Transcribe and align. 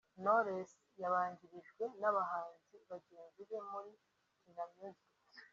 Knowless 0.21 0.71
yabanjirijwe 1.01 1.83
n’abahanzi 2.01 2.75
bagenzi 2.89 3.41
be 3.49 3.59
muri 3.71 3.91
Kina 4.39 4.65
Music 4.75 5.13